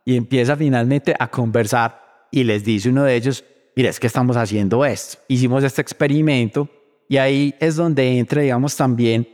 Y 0.05 0.17
empieza 0.17 0.57
finalmente 0.57 1.15
a 1.19 1.29
conversar 1.31 2.27
y 2.31 2.45
les 2.45 2.65
dice 2.65 2.89
uno 2.89 3.05
de 3.05 3.17
ellos, 3.17 3.45
mira, 3.77 3.91
es 3.91 4.01
que 4.01 4.07
estamos 4.07 4.37
haciendo 4.37 4.85
esto. 4.85 5.19
Hicimos 5.29 5.65
este 5.65 5.83
experimento 5.83 6.69
y 7.09 7.19
ahí 7.19 7.55
es 7.61 7.77
donde 7.77 8.19
entra, 8.19 8.43
digamos, 8.43 8.77
también 8.77 9.29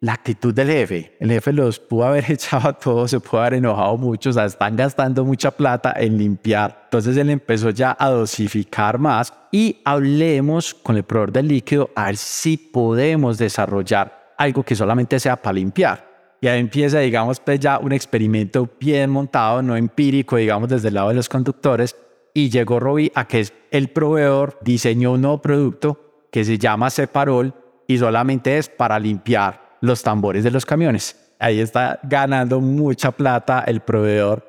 la 0.00 0.12
actitud 0.12 0.54
del 0.54 0.68
jefe. 0.68 1.16
El 1.18 1.30
jefe 1.30 1.52
los 1.52 1.78
pudo 1.78 2.04
haber 2.04 2.24
echado 2.30 2.68
a 2.68 2.72
todos, 2.72 3.10
se 3.10 3.20
pudo 3.20 3.40
haber 3.40 3.54
enojado 3.54 3.96
mucho, 3.96 4.30
o 4.30 4.32
sea, 4.32 4.44
están 4.44 4.76
gastando 4.76 5.24
mucha 5.24 5.50
plata 5.50 5.94
en 5.96 6.18
limpiar. 6.18 6.82
Entonces 6.84 7.16
él 7.16 7.30
empezó 7.30 7.70
ya 7.70 7.96
a 7.98 8.10
dosificar 8.10 8.98
más 8.98 9.32
y 9.50 9.80
hablemos 9.84 10.74
con 10.74 10.96
el 10.96 11.02
proveedor 11.02 11.32
del 11.32 11.48
líquido 11.48 11.90
a 11.94 12.06
ver 12.06 12.16
si 12.16 12.56
podemos 12.56 13.38
desarrollar 13.38 14.34
algo 14.36 14.62
que 14.62 14.76
solamente 14.76 15.18
sea 15.18 15.36
para 15.36 15.54
limpiar. 15.54 16.06
Y 16.40 16.46
ahí 16.46 16.60
empieza, 16.60 17.00
digamos, 17.00 17.40
pues 17.40 17.58
ya 17.58 17.78
un 17.78 17.92
experimento 17.92 18.68
bien 18.78 19.10
montado, 19.10 19.60
no 19.60 19.74
empírico, 19.74 20.36
digamos, 20.36 20.68
desde 20.68 20.88
el 20.88 20.94
lado 20.94 21.08
de 21.08 21.16
los 21.16 21.28
conductores. 21.28 21.96
Y 22.32 22.48
llegó 22.48 22.78
Robbie 22.78 23.10
a 23.16 23.26
que 23.26 23.44
el 23.72 23.88
proveedor 23.88 24.56
diseñó 24.62 25.12
un 25.12 25.22
nuevo 25.22 25.42
producto 25.42 26.26
que 26.30 26.44
se 26.44 26.56
llama 26.56 26.90
Separol 26.90 27.52
y 27.88 27.98
solamente 27.98 28.56
es 28.58 28.68
para 28.68 29.00
limpiar 29.00 29.67
los 29.80 30.02
tambores 30.02 30.44
de 30.44 30.50
los 30.50 30.66
camiones. 30.66 31.16
Ahí 31.38 31.60
está 31.60 32.00
ganando 32.02 32.60
mucha 32.60 33.12
plata 33.12 33.64
el 33.66 33.80
proveedor 33.80 34.48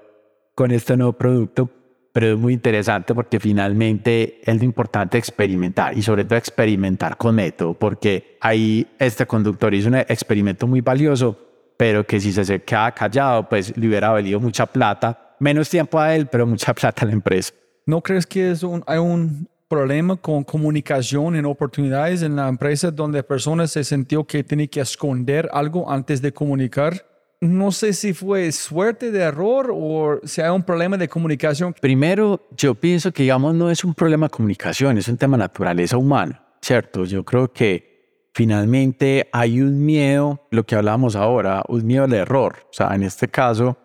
con 0.55 0.71
este 0.71 0.97
nuevo 0.97 1.13
producto, 1.13 1.69
pero 2.11 2.33
es 2.33 2.37
muy 2.37 2.53
interesante 2.53 3.13
porque 3.13 3.39
finalmente 3.39 4.41
es 4.43 4.57
lo 4.57 4.63
importante 4.63 5.17
experimentar 5.17 5.97
y 5.97 6.01
sobre 6.01 6.25
todo 6.25 6.37
experimentar 6.37 7.15
con 7.17 7.35
método, 7.35 7.73
porque 7.75 8.37
ahí 8.41 8.87
este 8.97 9.25
conductor 9.25 9.73
hizo 9.73 9.87
un 9.87 9.95
experimento 9.95 10.67
muy 10.67 10.81
valioso, 10.81 11.37
pero 11.77 12.05
que 12.05 12.19
si 12.19 12.33
se 12.33 12.61
queda 12.63 12.91
callado, 12.91 13.47
pues 13.47 13.75
le 13.77 13.87
hubiera 13.87 14.09
valido 14.09 14.39
mucha 14.39 14.65
plata, 14.65 15.35
menos 15.39 15.69
tiempo 15.69 15.99
a 15.99 16.15
él, 16.15 16.27
pero 16.27 16.45
mucha 16.45 16.73
plata 16.75 17.05
a 17.05 17.07
la 17.07 17.13
empresa. 17.13 17.53
¿No 17.85 18.01
crees 18.01 18.27
que 18.27 18.51
es 18.51 18.63
un, 18.63 18.83
hay 18.85 18.97
un 18.97 19.47
problema 19.69 20.15
con 20.15 20.43
comunicación 20.43 21.35
en 21.35 21.45
oportunidades 21.45 22.23
en 22.23 22.35
la 22.35 22.49
empresa 22.49 22.89
donde 22.89 23.21
personas 23.21 23.71
se 23.71 23.83
sintió 23.83 24.25
que 24.25 24.43
tiene 24.43 24.67
que 24.67 24.81
esconder 24.81 25.47
algo 25.53 25.89
antes 25.89 26.21
de 26.21 26.33
comunicar. 26.33 27.05
No 27.39 27.71
sé 27.71 27.93
si 27.93 28.13
fue 28.13 28.51
suerte 28.51 29.11
de 29.11 29.19
error 29.19 29.71
o 29.73 30.19
si 30.23 30.41
hay 30.41 30.49
un 30.49 30.63
problema 30.63 30.97
de 30.97 31.07
comunicación. 31.07 31.73
Primero, 31.79 32.47
yo 32.57 32.75
pienso 32.75 33.13
que, 33.13 33.23
digamos, 33.23 33.53
no 33.53 33.69
es 33.69 33.83
un 33.85 33.93
problema 33.93 34.25
de 34.25 34.31
comunicación, 34.31 34.97
es 34.97 35.07
un 35.07 35.17
tema 35.17 35.37
de 35.37 35.43
naturaleza 35.43 35.95
humana, 35.95 36.43
¿cierto? 36.61 37.05
Yo 37.05 37.23
creo 37.23 37.53
que 37.53 38.27
finalmente 38.33 39.29
hay 39.31 39.61
un 39.61 39.85
miedo, 39.85 40.47
lo 40.49 40.65
que 40.65 40.75
hablábamos 40.75 41.15
ahora, 41.15 41.63
un 41.69 41.85
miedo 41.85 42.05
al 42.05 42.13
error. 42.13 42.57
O 42.63 42.73
sea, 42.73 42.93
en 42.95 43.03
este 43.03 43.27
caso, 43.27 43.77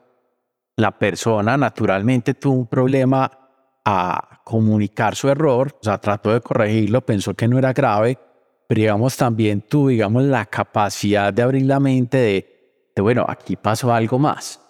la 0.77 0.99
persona 0.99 1.57
naturalmente 1.57 2.35
tuvo 2.35 2.55
un 2.55 2.67
problema 2.67 3.44
a 3.85 4.41
comunicar 4.45 5.15
su 5.15 5.29
error, 5.29 5.77
o 5.81 5.85
sea, 5.85 5.99
trató 5.99 6.33
de 6.33 6.41
corregirlo, 6.41 7.03
pensó 7.03 7.35
que 7.35 7.49
no 7.49 7.59
era 7.59 7.73
grave, 7.73 8.19
pero 8.67 8.81
digamos 8.81 9.17
también 9.17 9.61
tuvo, 9.61 9.89
digamos, 9.89 10.25
la 10.25 10.47
capacidad 10.47 11.33
de 11.33 11.43
abrir 11.43 11.67
la 11.67 11.81
mente 11.81 12.17
de, 12.17 12.91
de, 12.97 13.03
bueno, 13.03 13.25
aquí 13.29 13.57
pasó 13.57 13.93
algo 13.93 14.19
más. 14.19 14.61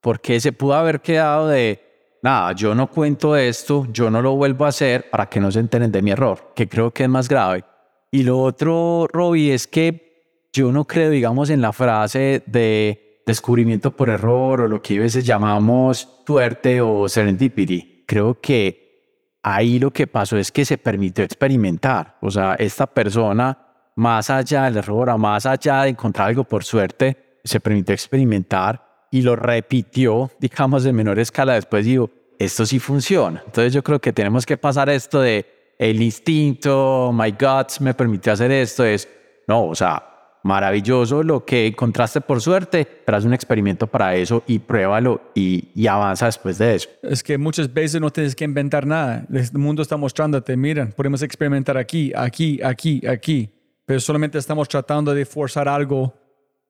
Porque 0.00 0.40
se 0.40 0.52
pudo 0.52 0.74
haber 0.74 1.00
quedado 1.00 1.48
de, 1.48 2.18
nada, 2.22 2.52
yo 2.52 2.74
no 2.74 2.90
cuento 2.90 3.36
esto, 3.36 3.86
yo 3.90 4.10
no 4.10 4.22
lo 4.22 4.36
vuelvo 4.36 4.64
a 4.64 4.68
hacer 4.68 5.08
para 5.10 5.26
que 5.26 5.40
no 5.40 5.50
se 5.50 5.60
enteren 5.60 5.92
de 5.92 6.02
mi 6.02 6.10
error, 6.10 6.52
que 6.54 6.68
creo 6.68 6.90
que 6.90 7.04
es 7.04 7.08
más 7.08 7.28
grave. 7.28 7.64
Y 8.10 8.22
lo 8.22 8.40
otro, 8.40 9.06
Robbie, 9.10 9.54
es 9.54 9.66
que 9.66 10.48
yo 10.52 10.72
no 10.72 10.86
creo, 10.86 11.10
digamos, 11.10 11.48
en 11.50 11.60
la 11.60 11.72
frase 11.72 12.42
de 12.46 13.22
descubrimiento 13.26 13.94
por 13.94 14.08
error 14.08 14.62
o 14.62 14.68
lo 14.68 14.82
que 14.82 14.98
a 14.98 15.00
veces 15.00 15.24
llamamos 15.24 16.08
suerte 16.26 16.80
o 16.80 17.08
serendipity 17.08 17.99
creo 18.10 18.40
que 18.40 19.38
ahí 19.40 19.78
lo 19.78 19.92
que 19.92 20.08
pasó 20.08 20.36
es 20.36 20.50
que 20.50 20.64
se 20.64 20.78
permitió 20.78 21.22
experimentar. 21.22 22.16
O 22.20 22.28
sea, 22.28 22.56
esta 22.56 22.88
persona, 22.88 23.56
más 23.94 24.30
allá 24.30 24.64
del 24.64 24.78
error, 24.78 25.16
más 25.16 25.46
allá 25.46 25.84
de 25.84 25.90
encontrar 25.90 26.26
algo 26.26 26.42
por 26.42 26.64
suerte, 26.64 27.38
se 27.44 27.60
permitió 27.60 27.94
experimentar 27.94 29.06
y 29.12 29.22
lo 29.22 29.36
repitió, 29.36 30.28
digamos, 30.40 30.84
en 30.86 30.96
menor 30.96 31.20
escala. 31.20 31.54
Después 31.54 31.84
digo, 31.84 32.10
esto 32.36 32.66
sí 32.66 32.80
funciona. 32.80 33.44
Entonces 33.46 33.72
yo 33.72 33.84
creo 33.84 34.00
que 34.00 34.12
tenemos 34.12 34.44
que 34.44 34.56
pasar 34.56 34.90
esto 34.90 35.20
de 35.20 35.76
el 35.78 36.02
instinto, 36.02 37.12
my 37.14 37.30
guts 37.30 37.80
me 37.80 37.94
permitió 37.94 38.32
hacer 38.32 38.50
esto, 38.50 38.84
es, 38.84 39.08
no, 39.46 39.66
o 39.66 39.74
sea, 39.76 40.02
maravilloso 40.42 41.22
lo 41.22 41.44
que 41.44 41.66
encontraste 41.66 42.20
por 42.20 42.40
suerte, 42.40 42.86
pero 43.04 43.18
haz 43.18 43.24
un 43.24 43.34
experimento 43.34 43.86
para 43.86 44.14
eso 44.14 44.42
y 44.46 44.58
pruébalo 44.58 45.20
y, 45.34 45.68
y, 45.74 45.86
avanza 45.86 46.26
después 46.26 46.58
de 46.58 46.76
eso. 46.76 46.88
Es 47.02 47.22
que 47.22 47.38
muchas 47.38 47.72
veces 47.72 48.00
no 48.00 48.10
tienes 48.10 48.34
que 48.34 48.44
inventar 48.44 48.86
nada. 48.86 49.26
El 49.32 49.58
mundo 49.58 49.82
está 49.82 49.96
mostrándote, 49.96 50.56
miren, 50.56 50.92
podemos 50.92 51.22
experimentar 51.22 51.76
aquí, 51.76 52.12
aquí, 52.14 52.60
aquí, 52.62 53.06
aquí, 53.06 53.50
pero 53.84 54.00
solamente 54.00 54.38
estamos 54.38 54.68
tratando 54.68 55.14
de 55.14 55.24
forzar 55.24 55.68
algo 55.68 56.14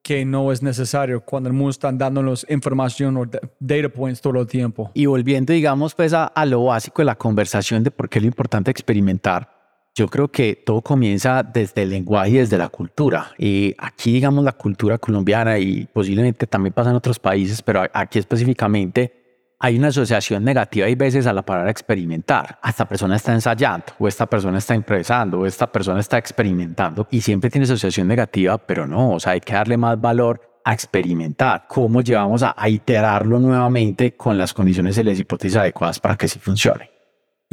que 0.01 0.25
no 0.25 0.51
es 0.51 0.63
necesario 0.63 1.21
cuando 1.21 1.49
el 1.49 1.53
mundo 1.53 1.71
está 1.71 1.91
dándonos 1.91 2.45
información 2.49 3.17
o 3.17 3.25
data 3.59 3.89
points 3.89 4.21
todo 4.21 4.39
el 4.41 4.47
tiempo. 4.47 4.91
Y 4.93 5.05
volviendo, 5.05 5.53
digamos, 5.53 5.93
pues 5.93 6.13
a, 6.13 6.25
a 6.25 6.45
lo 6.45 6.65
básico 6.65 7.01
de 7.01 7.05
la 7.05 7.15
conversación 7.15 7.83
de 7.83 7.91
por 7.91 8.09
qué 8.09 8.19
es 8.19 8.23
lo 8.23 8.27
importante 8.27 8.71
experimentar, 8.71 9.60
yo 9.93 10.07
creo 10.07 10.29
que 10.29 10.55
todo 10.55 10.81
comienza 10.81 11.43
desde 11.43 11.83
el 11.83 11.89
lenguaje 11.89 12.29
y 12.31 12.37
desde 12.37 12.57
la 12.57 12.69
cultura. 12.69 13.31
Y 13.37 13.75
aquí, 13.77 14.13
digamos, 14.13 14.43
la 14.43 14.53
cultura 14.53 14.97
colombiana 14.97 15.59
y 15.59 15.85
posiblemente 15.91 16.47
también 16.47 16.73
pasa 16.73 16.91
en 16.91 16.95
otros 16.95 17.19
países, 17.19 17.61
pero 17.61 17.83
aquí 17.93 18.19
específicamente 18.19 19.21
hay 19.59 19.77
una 19.77 19.89
asociación 19.89 20.43
negativa 20.43 20.89
y 20.89 20.95
veces 20.95 21.27
a 21.27 21.33
la 21.33 21.43
palabra 21.43 21.69
experimentar. 21.69 22.59
Esta 22.67 22.85
persona 22.85 23.15
está 23.15 23.33
ensayando, 23.33 23.85
o 23.99 24.07
esta 24.07 24.25
persona 24.25 24.57
está 24.57 24.73
impresando, 24.73 25.41
o 25.41 25.45
esta 25.45 25.71
persona 25.71 25.99
está 25.99 26.17
experimentando. 26.17 27.07
Y 27.11 27.21
siempre 27.21 27.49
tiene 27.49 27.65
asociación 27.65 28.07
negativa, 28.07 28.57
pero 28.57 28.87
no, 28.87 29.11
o 29.11 29.19
sea, 29.19 29.33
hay 29.33 29.41
que 29.41 29.53
darle 29.53 29.77
más 29.77 29.99
valor 30.01 30.41
a 30.63 30.73
experimentar. 30.73 31.65
¿Cómo 31.67 32.01
llevamos 32.01 32.43
a, 32.43 32.55
a 32.57 32.69
iterarlo 32.69 33.39
nuevamente 33.39 34.15
con 34.15 34.37
las 34.37 34.53
condiciones 34.53 34.97
y 34.97 35.03
las 35.03 35.19
hipótesis 35.19 35.57
adecuadas 35.57 35.99
para 35.99 36.15
que 36.15 36.27
sí 36.27 36.39
funcione? 36.39 36.90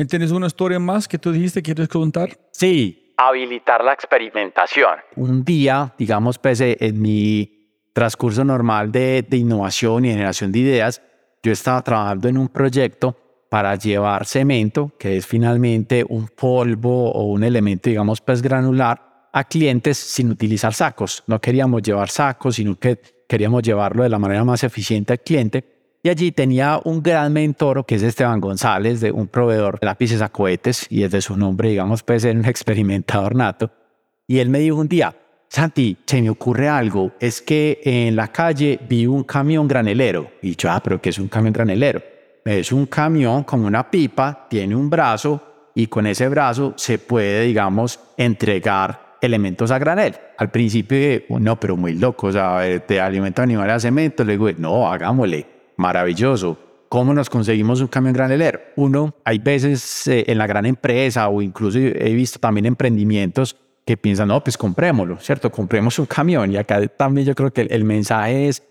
¿Tienes 0.06 0.30
una 0.30 0.46
historia 0.46 0.78
más 0.78 1.08
que 1.08 1.18
tú 1.18 1.32
dijiste 1.32 1.60
que 1.60 1.74
quieres 1.74 1.88
contar? 1.88 2.38
Sí, 2.52 3.14
habilitar 3.16 3.82
la 3.82 3.92
experimentación. 3.92 4.98
Un 5.16 5.42
día, 5.44 5.92
digamos, 5.98 6.38
pese 6.38 6.76
en 6.78 7.02
mi 7.02 7.72
transcurso 7.92 8.44
normal 8.44 8.92
de, 8.92 9.26
de 9.28 9.36
innovación 9.36 10.04
y 10.04 10.10
generación 10.10 10.52
de 10.52 10.60
ideas, 10.60 11.02
yo 11.42 11.50
estaba 11.50 11.82
trabajando 11.82 12.28
en 12.28 12.38
un 12.38 12.48
proyecto 12.48 13.16
para 13.50 13.74
llevar 13.74 14.24
cemento, 14.24 14.92
que 14.98 15.16
es 15.16 15.26
finalmente 15.26 16.04
un 16.08 16.28
polvo 16.28 17.10
o 17.10 17.24
un 17.24 17.42
elemento, 17.42 17.90
digamos, 17.90 18.20
pues 18.20 18.40
granular, 18.40 19.28
a 19.32 19.44
clientes 19.44 19.98
sin 19.98 20.30
utilizar 20.30 20.74
sacos. 20.74 21.24
No 21.26 21.40
queríamos 21.40 21.82
llevar 21.82 22.08
sacos, 22.08 22.54
sino 22.54 22.78
que 22.78 23.00
queríamos 23.28 23.62
llevarlo 23.62 24.04
de 24.04 24.08
la 24.08 24.18
manera 24.18 24.44
más 24.44 24.62
eficiente 24.62 25.14
al 25.14 25.20
cliente 25.20 25.77
Y 26.02 26.08
allí 26.08 26.30
tenía 26.30 26.80
un 26.84 27.02
gran 27.02 27.32
mentor, 27.32 27.84
que 27.84 27.96
es 27.96 28.02
Esteban 28.02 28.40
González, 28.40 29.00
de 29.00 29.10
un 29.10 29.26
proveedor 29.26 29.80
de 29.80 29.86
lápices 29.86 30.22
a 30.22 30.28
cohetes, 30.28 30.86
y 30.90 31.00
desde 31.00 31.20
su 31.20 31.36
nombre, 31.36 31.70
digamos, 31.70 32.02
pues, 32.02 32.22
ser 32.22 32.36
un 32.36 32.44
experimentador 32.46 33.34
nato. 33.34 33.70
Y 34.26 34.38
él 34.38 34.48
me 34.48 34.60
dijo 34.60 34.76
un 34.76 34.88
día, 34.88 35.14
Santi, 35.48 35.96
se 36.06 36.20
me 36.20 36.30
ocurre 36.30 36.68
algo, 36.68 37.12
es 37.18 37.40
que 37.40 37.80
en 37.82 38.14
la 38.14 38.28
calle 38.28 38.78
vi 38.88 39.06
un 39.06 39.24
camión 39.24 39.66
granelero. 39.66 40.30
Y 40.42 40.54
yo, 40.54 40.70
ah, 40.70 40.80
pero 40.82 41.00
¿qué 41.00 41.08
es 41.08 41.18
un 41.18 41.28
camión 41.28 41.52
granelero? 41.52 42.02
Es 42.44 42.70
un 42.70 42.86
camión 42.86 43.44
con 43.44 43.64
una 43.64 43.90
pipa, 43.90 44.46
tiene 44.48 44.76
un 44.76 44.88
brazo 44.88 45.70
y 45.74 45.86
con 45.86 46.06
ese 46.06 46.28
brazo 46.28 46.74
se 46.76 46.98
puede, 46.98 47.44
digamos, 47.44 47.98
entregar 48.16 49.16
elementos 49.20 49.70
a 49.70 49.78
granel. 49.78 50.14
Al 50.36 50.50
principio, 50.50 51.22
no, 51.40 51.58
pero 51.58 51.76
muy 51.76 51.94
loco, 51.94 52.28
o 52.28 52.32
sea, 52.32 52.60
de 52.60 53.00
alimento 53.00 53.42
animal 53.42 53.70
a 53.70 53.80
cemento, 53.80 54.24
le 54.24 54.32
digo, 54.32 54.50
no, 54.58 54.90
hagámosle, 54.90 55.57
maravilloso. 55.78 56.58
¿Cómo 56.90 57.14
nos 57.14 57.30
conseguimos 57.30 57.80
un 57.80 57.88
camión 57.88 58.12
granelero? 58.12 58.60
Uno, 58.76 59.14
hay 59.24 59.38
veces 59.38 60.06
eh, 60.08 60.24
en 60.26 60.38
la 60.38 60.46
gran 60.46 60.66
empresa 60.66 61.28
o 61.28 61.40
incluso 61.40 61.78
he 61.78 62.12
visto 62.12 62.38
también 62.38 62.66
emprendimientos 62.66 63.56
que 63.86 63.96
piensan, 63.96 64.28
no, 64.28 64.42
pues 64.42 64.58
comprémoslo, 64.58 65.18
¿cierto? 65.18 65.50
Compremos 65.50 65.98
un 65.98 66.06
camión. 66.06 66.52
Y 66.52 66.56
acá 66.56 66.86
también 66.88 67.26
yo 67.26 67.34
creo 67.34 67.50
que 67.50 67.62
el, 67.62 67.84
mensaje 67.84 68.48
es, 68.48 68.62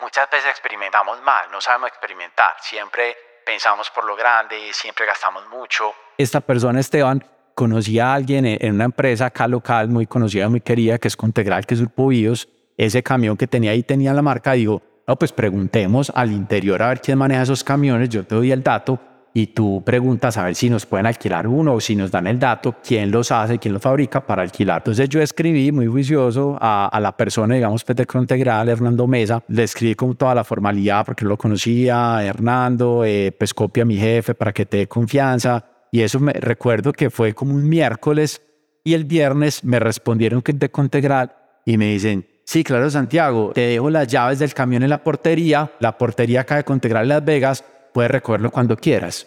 muchas 0.00 0.28
veces 0.30 0.50
experimentamos 0.50 1.22
mal, 1.22 1.44
no 1.52 1.60
sabemos 1.60 1.88
experimentar, 1.88 2.50
siempre 2.60 3.16
pensamos 3.44 3.90
por 3.90 4.04
lo 4.04 4.16
grande, 4.16 4.56
siempre 4.72 5.06
gastamos 5.06 5.48
mucho. 5.48 5.92
Esta 6.18 6.40
persona, 6.40 6.80
Esteban, 6.80 7.24
conocía 7.54 8.08
a 8.08 8.14
alguien 8.14 8.44
en, 8.46 8.74
una 8.74 8.84
empresa 8.84 9.26
acá 9.26 9.46
local 9.46 9.88
muy 9.88 10.06
conocida, 10.06 10.48
muy 10.48 10.60
querida, 10.60 10.98
que 10.98 11.08
es 11.08 11.16
Contegral, 11.16 11.64
que 11.66 11.74
es 11.74 11.80
Grupo 11.80 12.08
Bios. 12.08 12.48
Ese 12.76 13.02
camión 13.02 13.36
que 13.36 13.46
tenía 13.46 13.70
ahí 13.70 13.82
tenía 13.82 14.12
la 14.12 14.22
marca. 14.22 14.52
Digo, 14.52 14.82
no, 15.06 15.16
pues 15.16 15.32
preguntemos 15.32 16.10
al 16.14 16.32
interior 16.32 16.82
a 16.82 16.88
ver 16.88 17.00
quién 17.00 17.18
maneja 17.18 17.42
esos 17.42 17.62
camiones. 17.62 18.08
Yo 18.08 18.24
te 18.24 18.34
doy 18.34 18.50
el 18.50 18.62
dato 18.62 18.98
y 19.32 19.48
tú 19.48 19.82
preguntas 19.84 20.36
a 20.38 20.44
ver 20.44 20.54
si 20.54 20.68
nos 20.68 20.86
pueden 20.86 21.06
alquilar 21.06 21.46
uno 21.46 21.74
o 21.74 21.80
si 21.80 21.94
nos 21.94 22.10
dan 22.10 22.26
el 22.26 22.38
dato, 22.38 22.76
quién 22.82 23.10
los 23.10 23.30
hace, 23.30 23.58
quién 23.58 23.74
los 23.74 23.82
fabrica 23.82 24.26
para 24.26 24.42
alquilar. 24.42 24.78
Entonces 24.78 25.08
yo 25.08 25.20
escribí 25.20 25.70
muy 25.70 25.86
juicioso 25.86 26.56
a, 26.58 26.98
la 27.00 27.16
persona, 27.16 27.54
digamos, 27.54 27.84
pues, 27.84 27.96
de 27.96 28.06
Integral, 28.14 28.68
Hernando 28.68 29.06
Mesa, 29.06 29.44
le 29.48 29.62
escribí 29.62 29.94
con 29.94 30.16
toda 30.16 30.34
la 30.34 30.42
formalidad 30.42 31.04
porque 31.04 31.24
lo 31.24 31.36
conocía, 31.36 32.24
Hernando, 32.24 33.04
eh, 33.04 33.30
pues 33.38 33.52
copia 33.54 33.84
mi 33.84 33.96
jefe 33.96 34.34
para 34.34 34.52
que 34.52 34.66
te 34.66 34.78
dé 34.78 34.88
confianza. 34.88 35.66
Y 35.92 36.00
eso 36.00 36.18
me 36.18 36.32
recuerdo 36.32 36.92
que 36.92 37.10
fue 37.10 37.32
como 37.32 37.54
un 37.54 37.68
miércoles 37.68 38.42
y 38.82 38.94
el 38.94 39.04
viernes 39.04 39.62
me 39.62 39.78
respondieron 39.78 40.42
que 40.42 40.52
de 40.52 40.70
Contegral 40.70 41.34
y 41.64 41.76
me 41.76 41.92
dicen, 41.92 42.26
sí, 42.46 42.64
claro, 42.64 42.88
Santiago, 42.90 43.52
te 43.54 43.60
dejo 43.60 43.90
las 43.90 44.08
llaves 44.08 44.38
del 44.38 44.54
camión 44.54 44.82
en 44.82 44.88
la 44.88 45.04
portería, 45.04 45.72
la 45.80 45.98
portería 45.98 46.40
acá 46.40 46.56
de 46.56 46.64
Contegral 46.64 47.08
Las 47.08 47.22
Vegas, 47.24 47.62
puedes 47.92 48.10
recogerlo 48.10 48.50
cuando 48.50 48.76
quieras. 48.76 49.26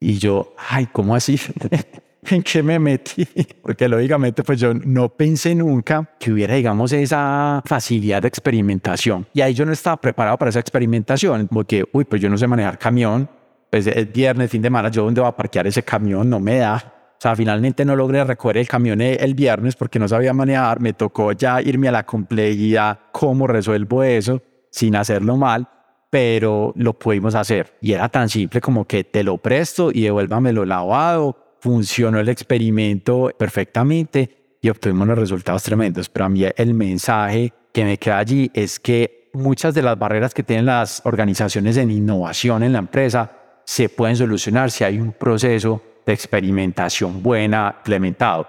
Y 0.00 0.18
yo, 0.18 0.54
ay, 0.56 0.86
¿cómo 0.92 1.14
así? 1.16 1.40
¿En 2.30 2.42
qué 2.42 2.62
me 2.62 2.78
metí? 2.78 3.26
Porque 3.62 3.88
lógicamente 3.88 4.42
pues 4.42 4.58
yo 4.58 4.72
no 4.72 5.08
pensé 5.10 5.54
nunca 5.54 6.10
que 6.18 6.32
hubiera, 6.32 6.54
digamos, 6.54 6.92
esa 6.92 7.62
facilidad 7.64 8.22
de 8.22 8.28
experimentación. 8.28 9.26
Y 9.34 9.40
ahí 9.40 9.54
yo 9.54 9.66
no 9.66 9.72
estaba 9.72 9.96
preparado 9.98 10.38
para 10.38 10.48
esa 10.48 10.60
experimentación, 10.60 11.48
porque, 11.48 11.84
uy, 11.92 12.04
pues 12.04 12.22
yo 12.22 12.30
no 12.30 12.38
sé 12.38 12.46
manejar 12.46 12.78
camión, 12.78 13.28
pues 13.70 13.86
es 13.86 14.12
viernes, 14.12 14.50
fin 14.50 14.62
de 14.62 14.66
semana, 14.66 14.88
yo 14.88 15.04
dónde 15.04 15.20
voy 15.20 15.28
a 15.28 15.36
parquear 15.36 15.66
ese 15.66 15.82
camión, 15.82 16.28
no 16.30 16.40
me 16.40 16.58
da. 16.58 16.93
O 17.14 17.20
sea, 17.24 17.34
finalmente 17.34 17.84
no 17.84 17.96
logré 17.96 18.22
recoger 18.24 18.58
el 18.58 18.68
camión 18.68 19.00
el 19.00 19.34
viernes 19.34 19.76
porque 19.76 19.98
no 19.98 20.08
sabía 20.08 20.32
manejar, 20.32 20.80
me 20.80 20.92
tocó 20.92 21.32
ya 21.32 21.62
irme 21.62 21.88
a 21.88 21.92
la 21.92 22.04
complejidad, 22.04 22.98
cómo 23.12 23.46
resuelvo 23.46 24.02
eso 24.02 24.42
sin 24.70 24.96
hacerlo 24.96 25.36
mal 25.36 25.68
pero 26.14 26.72
lo 26.76 26.96
pudimos 26.96 27.34
hacer. 27.34 27.76
Y 27.80 27.90
era 27.90 28.08
tan 28.08 28.28
simple 28.28 28.60
como 28.60 28.86
que 28.86 29.02
te 29.02 29.24
lo 29.24 29.36
presto 29.36 29.90
y 29.92 30.02
devuélvamelo 30.02 30.64
lavado. 30.64 31.56
Funcionó 31.58 32.20
el 32.20 32.28
experimento 32.28 33.32
perfectamente 33.36 34.58
y 34.62 34.68
obtuvimos 34.68 35.08
los 35.08 35.18
resultados 35.18 35.64
tremendos. 35.64 36.08
Pero 36.08 36.26
a 36.26 36.28
mí 36.28 36.44
el 36.56 36.72
mensaje 36.72 37.52
que 37.72 37.84
me 37.84 37.98
queda 37.98 38.18
allí 38.18 38.48
es 38.54 38.78
que 38.78 39.28
muchas 39.32 39.74
de 39.74 39.82
las 39.82 39.98
barreras 39.98 40.32
que 40.32 40.44
tienen 40.44 40.66
las 40.66 41.02
organizaciones 41.04 41.76
en 41.78 41.90
innovación 41.90 42.62
en 42.62 42.74
la 42.74 42.78
empresa 42.78 43.32
se 43.64 43.88
pueden 43.88 44.14
solucionar 44.14 44.70
si 44.70 44.84
hay 44.84 45.00
un 45.00 45.14
proceso 45.14 45.82
de 46.06 46.12
experimentación 46.12 47.22
buena 47.22 47.76
implementado. 47.78 48.48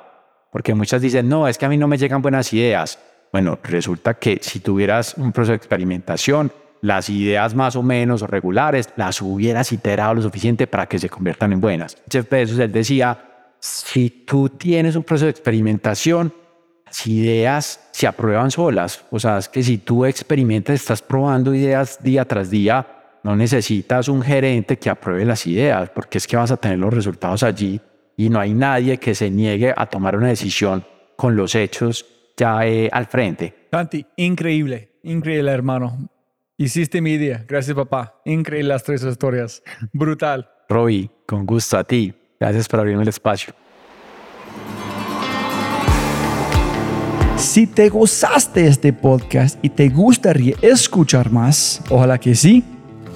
Porque 0.52 0.74
muchas 0.74 1.02
dicen, 1.02 1.28
no, 1.28 1.48
es 1.48 1.58
que 1.58 1.66
a 1.66 1.70
mí 1.70 1.78
no 1.78 1.88
me 1.88 1.98
llegan 1.98 2.22
buenas 2.22 2.54
ideas. 2.54 3.00
Bueno, 3.32 3.60
resulta 3.64 4.14
que 4.14 4.40
si 4.42 4.62
tuvieras 4.62 5.16
un 5.18 5.32
proceso 5.32 5.52
de 5.52 5.58
experimentación, 5.58 6.52
las 6.82 7.10
ideas 7.10 7.56
más 7.56 7.76
o 7.76 7.84
menos 7.84 8.22
o 8.22 8.28
regulares 8.28 8.90
las 8.96 9.22
hubieras 9.22 9.72
iterado 9.72 10.14
lo 10.14 10.22
suficiente 10.22 10.68
para 10.68 10.86
que 10.86 11.00
se 11.00 11.10
conviertan 11.10 11.52
en 11.52 11.60
buenas. 11.60 11.98
Jeff 12.10 12.30
Bezos, 12.30 12.60
él 12.60 12.72
decía, 12.72 13.18
si 13.60 14.10
tú 14.10 14.50
tienes 14.50 14.96
un 14.96 15.04
proceso 15.04 15.26
de 15.26 15.32
experimentación, 15.32 16.32
las 16.86 17.08
ideas 17.08 17.90
se 17.92 18.08
aprueban 18.08 18.52
solas. 18.52 19.04
O 19.10 19.20
sea, 19.20 19.40
es 19.40 19.50
que 19.50 19.64
si 19.64 19.80
tú 19.80 20.06
experimentas, 20.06 20.76
estás 20.76 21.02
probando 21.02 21.54
ideas 21.54 22.02
día 22.02 22.26
tras 22.26 22.50
día, 22.50 22.86
no 23.26 23.36
necesitas 23.36 24.08
un 24.08 24.22
gerente 24.22 24.78
que 24.78 24.88
apruebe 24.88 25.26
las 25.26 25.48
ideas, 25.48 25.90
porque 25.90 26.20
es 26.20 26.28
que 26.28 26.38
vas 26.38 26.52
a 26.52 26.58
tener 26.58 26.78
los 26.78 26.94
resultados 26.94 27.42
allí 27.42 27.82
y 28.16 28.30
no 28.30 28.40
hay 28.40 28.54
nadie 28.54 29.00
que 29.00 29.16
se 29.16 29.32
niegue 29.32 29.74
a 29.76 29.88
tomar 29.88 30.16
una 30.16 30.28
decisión 30.28 30.86
con 31.16 31.36
los 31.36 31.56
hechos 31.56 32.06
ya 32.38 32.68
eh, 32.68 32.88
al 32.94 33.08
frente. 33.08 33.68
Santi, 33.72 34.06
increíble, 34.18 34.92
increíble 35.02 35.52
hermano. 35.52 36.08
Hiciste 36.56 37.02
mi 37.02 37.18
día. 37.18 37.44
Gracias, 37.48 37.76
papá. 37.76 38.22
Increíble 38.26 38.70
las 38.70 38.84
tres 38.84 39.02
historias. 39.04 39.64
Brutal. 39.92 40.48
Roy, 40.70 41.10
con 41.26 41.48
gusto 41.48 41.80
a 41.80 41.84
ti. 41.84 42.14
Gracias 42.40 42.68
por 42.68 42.80
abrirme 42.82 43.02
el 43.02 43.10
espacio. 43.10 43.56
Si 47.38 47.66
te 47.66 47.90
gozaste 47.90 48.68
este 48.68 48.94
podcast 48.94 49.58
y 49.64 49.70
te 49.70 49.90
gustaría 49.90 50.56
escuchar 50.62 51.32
más, 51.32 51.82
ojalá 51.90 52.20
que 52.20 52.36
sí, 52.36 52.64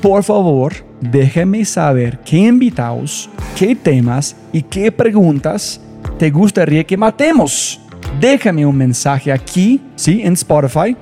por 0.02 0.24
favor, 0.24 0.74
déjame 1.02 1.66
saber 1.66 2.20
qué 2.20 2.38
invitados, 2.38 3.30
qué 3.58 3.76
temas 3.76 4.36
y 4.52 4.62
qué 4.62 4.92
preguntas 4.92 5.82
te 6.18 6.30
gustaría 6.30 6.84
que 6.84 6.98
matemos. 6.98 7.80
Déjame 8.20 8.66
un 8.66 8.76
mensaje 8.76 9.32
aquí, 9.32 9.82
sí, 9.96 10.22
en 10.24 10.34
Spotify 10.34 10.96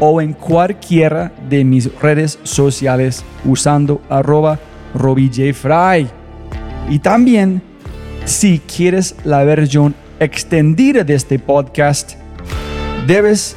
o 0.00 0.20
en 0.20 0.32
cualquiera 0.32 1.32
de 1.48 1.64
mis 1.64 1.92
redes 2.00 2.38
sociales 2.42 3.24
usando 3.44 4.00
arroba 4.08 4.58
robijfry. 4.94 6.08
Y 6.88 6.98
también, 7.00 7.62
si 8.24 8.60
quieres 8.60 9.16
la 9.24 9.44
versión 9.44 9.94
extendida 10.20 11.04
de 11.04 11.14
este 11.14 11.38
podcast, 11.38 12.14
debes 13.06 13.56